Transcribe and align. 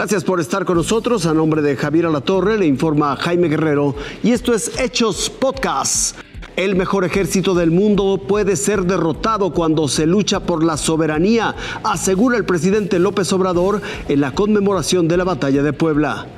Gracias 0.00 0.24
por 0.24 0.40
estar 0.40 0.64
con 0.64 0.78
nosotros. 0.78 1.26
A 1.26 1.34
nombre 1.34 1.60
de 1.60 1.76
Javier 1.76 2.06
Alatorre 2.06 2.56
le 2.56 2.64
informa 2.64 3.14
Jaime 3.16 3.48
Guerrero 3.48 3.94
y 4.22 4.32
esto 4.32 4.54
es 4.54 4.80
Hechos 4.80 5.28
Podcast. 5.28 6.16
El 6.56 6.74
mejor 6.74 7.04
ejército 7.04 7.52
del 7.52 7.70
mundo 7.70 8.18
puede 8.26 8.56
ser 8.56 8.84
derrotado 8.84 9.52
cuando 9.52 9.88
se 9.88 10.06
lucha 10.06 10.40
por 10.40 10.64
la 10.64 10.78
soberanía, 10.78 11.54
asegura 11.84 12.38
el 12.38 12.46
presidente 12.46 12.98
López 12.98 13.30
Obrador 13.34 13.82
en 14.08 14.22
la 14.22 14.32
conmemoración 14.32 15.06
de 15.06 15.18
la 15.18 15.24
batalla 15.24 15.62
de 15.62 15.74
Puebla. 15.74 16.28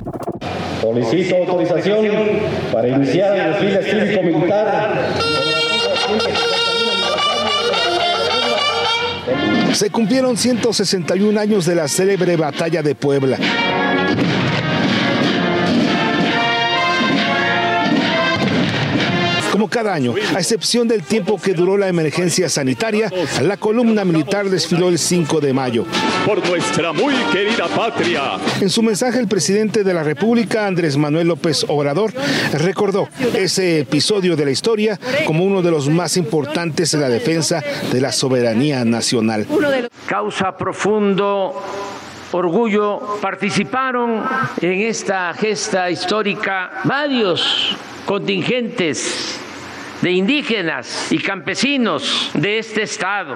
Solicito 0.81 1.37
autorización 1.37 2.05
para 2.69 2.89
iniciar 2.89 3.37
el 3.37 3.53
desfile 3.53 4.09
cívico-militar. 4.11 5.13
Se 9.73 9.89
cumplieron 9.89 10.37
161 10.37 11.39
años 11.39 11.65
de 11.65 11.75
la 11.75 11.87
célebre 11.87 12.37
batalla 12.37 12.83
de 12.83 12.93
Puebla. 12.93 13.39
Como 19.53 19.69
cada 19.69 19.93
año, 19.93 20.15
a 20.35 20.39
excepción 20.39 20.87
del 20.87 21.03
tiempo 21.03 21.39
que 21.39 21.53
duró 21.53 21.77
la 21.77 21.87
emergencia 21.87 22.49
sanitaria, 22.49 23.11
la 23.43 23.55
columna 23.55 24.03
militar 24.03 24.49
desfiló 24.49 24.89
el 24.89 24.97
5 24.97 25.39
de 25.41 25.53
mayo. 25.53 25.85
Por 26.25 26.43
nuestra 26.49 26.91
muy 26.91 27.13
querida 27.31 27.67
patria. 27.67 28.39
En 28.59 28.71
su 28.71 28.81
mensaje, 28.81 29.19
el 29.19 29.27
presidente 29.27 29.83
de 29.83 29.93
la 29.93 30.01
República, 30.01 30.65
Andrés 30.65 30.97
Manuel 30.97 31.27
López 31.27 31.67
Obrador, 31.67 32.11
recordó 32.53 33.07
ese 33.35 33.81
episodio 33.81 34.35
de 34.35 34.45
la 34.45 34.49
historia 34.49 34.99
como 35.27 35.43
uno 35.45 35.61
de 35.61 35.69
los 35.69 35.87
más 35.87 36.17
importantes 36.17 36.91
en 36.95 37.01
la 37.01 37.09
defensa 37.09 37.63
de 37.91 38.01
la 38.01 38.11
soberanía 38.11 38.83
nacional. 38.83 39.45
Causa 40.07 40.57
profundo 40.57 41.61
orgullo 42.31 43.19
participaron 43.21 44.23
en 44.59 44.81
esta 44.81 45.31
gesta 45.35 45.91
histórica 45.91 46.81
varios 46.85 47.77
contingentes 48.07 49.41
de 50.03 50.11
indígenas 50.11 51.11
y 51.11 51.17
campesinos 51.17 52.29
de 52.33 52.59
este 52.59 52.83
estado. 52.83 53.35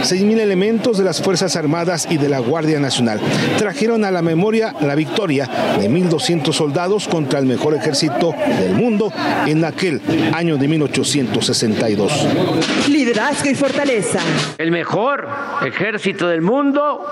6.000 0.00 0.40
elementos 0.40 0.96
de 0.96 1.04
las 1.04 1.22
Fuerzas 1.22 1.56
Armadas 1.56 2.08
y 2.10 2.16
de 2.16 2.30
la 2.30 2.38
Guardia 2.38 2.80
Nacional 2.80 3.20
trajeron 3.58 4.02
a 4.02 4.10
la 4.10 4.22
memoria 4.22 4.74
la 4.80 4.94
victoria 4.94 5.46
de 5.78 5.90
1.200 5.90 6.54
soldados 6.54 7.06
contra 7.06 7.38
el 7.38 7.44
mejor 7.44 7.74
ejército 7.74 8.34
del 8.58 8.72
mundo 8.72 9.12
en 9.46 9.62
aquel 9.62 10.00
año 10.32 10.56
de 10.56 10.68
1862. 10.68 12.88
Liderazgo 12.88 13.50
y 13.50 13.54
fortaleza. 13.54 14.20
El 14.56 14.70
mejor 14.70 15.28
ejército 15.66 16.28
del 16.28 16.40
mundo 16.40 17.04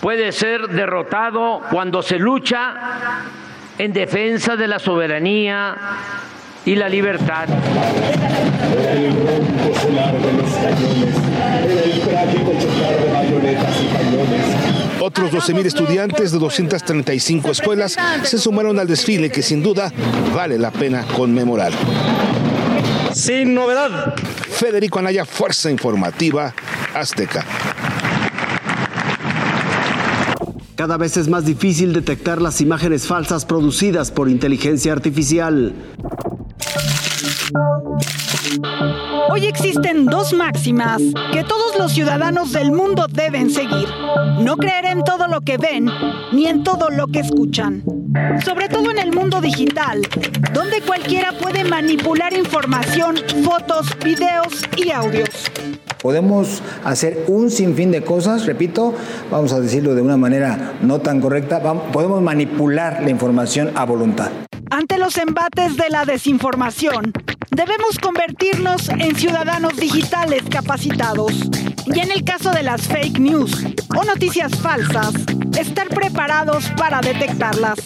puede 0.00 0.30
ser 0.30 0.68
derrotado 0.68 1.60
cuando 1.72 2.02
se 2.02 2.20
lucha 2.20 2.74
en 3.80 3.94
defensa 3.94 4.56
de 4.56 4.68
la 4.68 4.78
soberanía 4.78 5.74
y 6.66 6.74
la 6.74 6.86
libertad. 6.86 7.48
Otros 15.00 15.32
12.000 15.32 15.64
estudiantes 15.64 16.30
de 16.30 16.38
235 16.38 17.50
escuelas 17.50 17.96
se 18.22 18.36
sumaron 18.36 18.78
al 18.78 18.86
desfile 18.86 19.30
que 19.30 19.40
sin 19.40 19.62
duda 19.62 19.90
vale 20.34 20.58
la 20.58 20.70
pena 20.70 21.06
conmemorar. 21.16 21.72
Sin 23.14 23.54
novedad. 23.54 24.14
Federico 24.50 24.98
Anaya, 24.98 25.24
Fuerza 25.24 25.70
Informativa 25.70 26.52
Azteca. 26.92 27.46
Cada 30.80 30.96
vez 30.96 31.18
es 31.18 31.28
más 31.28 31.44
difícil 31.44 31.92
detectar 31.92 32.40
las 32.40 32.62
imágenes 32.62 33.06
falsas 33.06 33.44
producidas 33.44 34.10
por 34.10 34.30
inteligencia 34.30 34.94
artificial. 34.94 35.74
Hoy 39.28 39.46
existen 39.46 40.06
dos 40.06 40.32
máximas 40.32 41.00
que 41.32 41.44
todos 41.44 41.78
los 41.78 41.92
ciudadanos 41.92 42.52
del 42.52 42.72
mundo 42.72 43.06
deben 43.10 43.50
seguir. 43.50 43.88
No 44.40 44.56
creer 44.56 44.86
en 44.86 45.04
todo 45.04 45.28
lo 45.28 45.40
que 45.40 45.56
ven 45.56 45.90
ni 46.32 46.46
en 46.46 46.62
todo 46.62 46.90
lo 46.90 47.06
que 47.08 47.20
escuchan. 47.20 47.84
Sobre 48.44 48.68
todo 48.68 48.90
en 48.90 48.98
el 48.98 49.12
mundo 49.12 49.40
digital, 49.40 50.00
donde 50.52 50.80
cualquiera 50.80 51.32
puede 51.32 51.64
manipular 51.64 52.32
información, 52.32 53.16
fotos, 53.44 53.86
videos 54.02 54.64
y 54.76 54.90
audios. 54.90 55.28
Podemos 56.02 56.62
hacer 56.84 57.24
un 57.28 57.50
sinfín 57.50 57.90
de 57.90 58.02
cosas, 58.02 58.46
repito, 58.46 58.94
vamos 59.30 59.52
a 59.52 59.60
decirlo 59.60 59.94
de 59.94 60.02
una 60.02 60.16
manera 60.16 60.74
no 60.80 61.00
tan 61.00 61.20
correcta, 61.20 61.60
podemos 61.92 62.22
manipular 62.22 63.02
la 63.02 63.10
información 63.10 63.70
a 63.74 63.84
voluntad. 63.84 64.30
Ante 64.70 64.98
los 64.98 65.18
embates 65.18 65.76
de 65.76 65.90
la 65.90 66.04
desinformación, 66.04 67.12
debemos 67.50 67.98
convertirnos 67.98 68.88
en 68.88 69.16
ciudadanos 69.16 69.76
digitales 69.76 70.44
capacitados. 70.48 71.32
Y 71.86 71.98
en 71.98 72.12
el 72.12 72.22
caso 72.22 72.52
de 72.52 72.62
las 72.62 72.86
fake 72.86 73.18
news 73.18 73.66
o 73.96 74.04
noticias 74.04 74.56
falsas, 74.60 75.12
estar 75.58 75.88
preparados 75.88 76.70
para 76.76 77.00
detectarlas. 77.00 77.80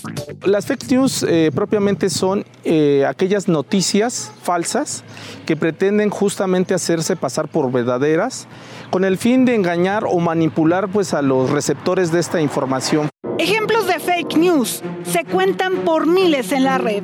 Las 0.44 0.66
fake 0.66 0.90
news 0.90 1.24
eh, 1.26 1.50
propiamente 1.54 2.10
son 2.10 2.44
eh, 2.64 3.06
aquellas 3.08 3.48
noticias 3.48 4.30
falsas 4.42 5.04
que 5.46 5.56
pretenden 5.56 6.10
justamente 6.10 6.74
hacerse 6.74 7.16
pasar 7.16 7.48
por 7.48 7.72
verdaderas 7.72 8.46
con 8.90 9.06
el 9.06 9.16
fin 9.16 9.46
de 9.46 9.54
engañar 9.54 10.04
o 10.06 10.18
manipular 10.20 10.88
pues, 10.88 11.14
a 11.14 11.22
los 11.22 11.48
receptores 11.48 12.12
de 12.12 12.20
esta 12.20 12.42
información. 12.42 13.08
Ejemplos 13.38 13.73
fake 14.00 14.36
news 14.36 14.82
se 15.04 15.24
cuentan 15.24 15.84
por 15.84 16.06
miles 16.06 16.52
en 16.52 16.64
la 16.64 16.78
red. 16.78 17.02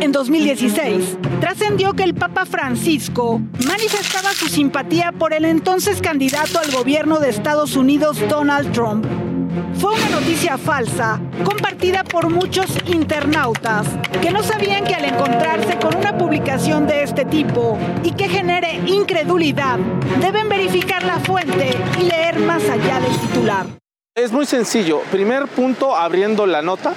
En 0.00 0.12
2016, 0.12 1.18
trascendió 1.40 1.92
que 1.92 2.04
el 2.04 2.14
Papa 2.14 2.46
Francisco 2.46 3.40
manifestaba 3.66 4.32
su 4.32 4.48
simpatía 4.48 5.12
por 5.12 5.34
el 5.34 5.44
entonces 5.44 6.00
candidato 6.00 6.58
al 6.58 6.70
gobierno 6.70 7.18
de 7.20 7.30
Estados 7.30 7.76
Unidos, 7.76 8.18
Donald 8.28 8.72
Trump. 8.72 9.04
Fue 9.74 9.92
una 9.94 10.08
noticia 10.10 10.58
falsa, 10.58 11.20
compartida 11.44 12.04
por 12.04 12.30
muchos 12.30 12.66
internautas, 12.86 13.86
que 14.22 14.30
no 14.30 14.42
sabían 14.42 14.84
que 14.84 14.94
al 14.94 15.06
encontrarse 15.06 15.78
con 15.78 15.96
una 15.96 16.16
publicación 16.16 16.86
de 16.86 17.02
este 17.02 17.24
tipo 17.24 17.76
y 18.04 18.12
que 18.12 18.28
genere 18.28 18.80
incredulidad, 18.86 19.78
deben 20.20 20.48
verificar 20.48 21.02
la 21.02 21.18
fuente 21.18 21.76
y 21.98 22.04
leer 22.04 22.38
más 22.40 22.62
allá 22.68 23.00
del 23.00 23.16
titular. 23.18 23.66
Es 24.16 24.32
muy 24.32 24.44
sencillo. 24.44 25.00
Primer 25.10 25.46
punto, 25.46 25.94
abriendo 25.96 26.44
la 26.44 26.62
nota 26.62 26.94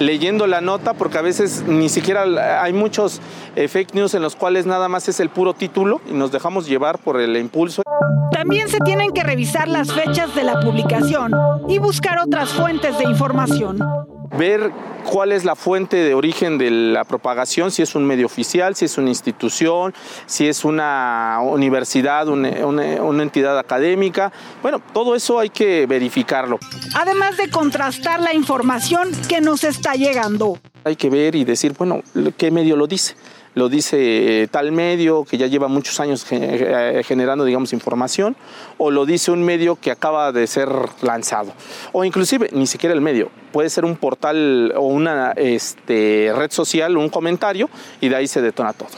leyendo 0.00 0.46
la 0.46 0.60
nota, 0.60 0.94
porque 0.94 1.18
a 1.18 1.22
veces 1.22 1.64
ni 1.66 1.88
siquiera 1.88 2.62
hay 2.62 2.72
muchos 2.72 3.20
eh, 3.54 3.68
fake 3.68 3.94
news 3.94 4.14
en 4.14 4.22
los 4.22 4.36
cuales 4.36 4.66
nada 4.66 4.88
más 4.88 5.08
es 5.08 5.20
el 5.20 5.30
puro 5.30 5.54
título 5.54 6.00
y 6.08 6.12
nos 6.12 6.32
dejamos 6.32 6.66
llevar 6.66 6.98
por 6.98 7.20
el 7.20 7.36
impulso. 7.36 7.82
También 8.30 8.68
se 8.68 8.78
tienen 8.80 9.12
que 9.12 9.22
revisar 9.22 9.68
las 9.68 9.92
fechas 9.92 10.34
de 10.34 10.42
la 10.42 10.60
publicación 10.60 11.32
y 11.68 11.78
buscar 11.78 12.18
otras 12.18 12.50
fuentes 12.50 12.98
de 12.98 13.04
información 13.04 13.78
ver 14.36 14.72
cuál 15.04 15.32
es 15.32 15.44
la 15.44 15.54
fuente 15.54 15.96
de 15.96 16.14
origen 16.14 16.58
de 16.58 16.70
la 16.70 17.04
propagación, 17.04 17.70
si 17.70 17.82
es 17.82 17.94
un 17.94 18.04
medio 18.04 18.26
oficial, 18.26 18.74
si 18.74 18.84
es 18.84 18.98
una 18.98 19.08
institución, 19.08 19.94
si 20.26 20.48
es 20.48 20.64
una 20.64 21.38
universidad, 21.42 22.28
una, 22.28 23.22
entidad 23.22 23.58
académica. 23.58 24.32
Bueno, 24.62 24.80
todo 24.92 25.14
eso 25.14 25.38
hay 25.38 25.50
que 25.50 25.86
verificarlo. 25.86 26.58
Además 26.94 27.36
de 27.36 27.50
contrastar 27.50 28.20
la 28.20 28.34
información 28.34 29.10
que 29.28 29.40
nos 29.40 29.64
está 29.64 29.94
llegando. 29.94 30.58
Hay 30.84 30.96
que 30.96 31.10
ver 31.10 31.34
y 31.34 31.44
decir, 31.44 31.74
bueno, 31.78 32.02
¿qué 32.36 32.50
medio 32.50 32.76
lo 32.76 32.86
dice? 32.86 33.14
Lo 33.56 33.70
dice 33.70 34.42
eh, 34.42 34.48
tal 34.48 34.70
medio 34.70 35.24
que 35.24 35.38
ya 35.38 35.46
lleva 35.46 35.66
muchos 35.66 35.98
años 35.98 36.26
eh, 36.30 37.02
generando, 37.06 37.42
digamos, 37.44 37.72
información, 37.72 38.36
o 38.76 38.90
lo 38.90 39.06
dice 39.06 39.30
un 39.30 39.42
medio 39.42 39.76
que 39.76 39.90
acaba 39.90 40.30
de 40.30 40.46
ser 40.46 40.68
lanzado, 41.00 41.54
o 41.92 42.04
inclusive 42.04 42.50
ni 42.52 42.66
siquiera 42.66 42.94
el 42.94 43.00
medio, 43.00 43.30
puede 43.52 43.70
ser 43.70 43.86
un 43.86 43.96
portal 43.96 44.74
o 44.76 44.82
una 44.82 45.32
este, 45.32 46.32
red 46.36 46.50
social, 46.50 46.98
un 46.98 47.08
comentario, 47.08 47.70
y 48.02 48.10
de 48.10 48.16
ahí 48.16 48.28
se 48.28 48.42
detona 48.42 48.74
todo. 48.74 48.90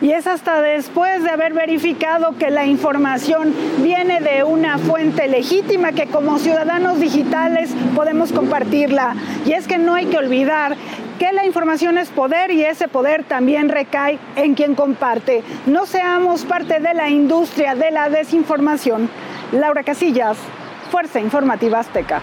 Y 0.00 0.10
es 0.10 0.26
hasta 0.26 0.60
después 0.60 1.22
de 1.22 1.30
haber 1.30 1.52
verificado 1.52 2.36
que 2.36 2.50
la 2.50 2.66
información 2.66 3.54
viene 3.78 4.20
de 4.20 4.42
una 4.42 4.78
fuente 4.78 5.28
legítima 5.28 5.92
que 5.92 6.06
como 6.06 6.38
ciudadanos 6.38 6.98
digitales 6.98 7.70
podemos 7.94 8.32
compartirla. 8.32 9.14
Y 9.44 9.52
es 9.52 9.66
que 9.66 9.78
no 9.78 9.94
hay 9.94 10.06
que 10.06 10.16
olvidar 10.16 10.76
que 11.18 11.32
la 11.32 11.44
información 11.44 11.98
es 11.98 12.08
poder 12.08 12.50
y 12.50 12.64
ese 12.64 12.88
poder 12.88 13.24
también 13.24 13.68
recae 13.68 14.18
en 14.36 14.54
quien 14.54 14.74
comparte. 14.74 15.42
No 15.66 15.84
seamos 15.86 16.44
parte 16.44 16.80
de 16.80 16.94
la 16.94 17.10
industria 17.10 17.74
de 17.74 17.90
la 17.90 18.08
desinformación. 18.08 19.10
Laura 19.52 19.82
Casillas, 19.82 20.38
Fuerza 20.90 21.20
Informativa 21.20 21.80
Azteca. 21.80 22.22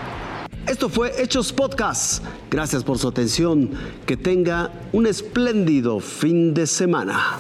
Esto 0.68 0.90
fue 0.90 1.12
Hechos 1.22 1.54
Podcast. 1.54 2.24
Gracias 2.50 2.84
por 2.84 2.98
su 2.98 3.08
atención. 3.08 3.72
Que 4.08 4.18
tenga 4.18 4.72
un 4.94 5.06
espléndido 5.06 6.00
fin 6.00 6.56
de 6.56 6.66
semana. 6.66 7.40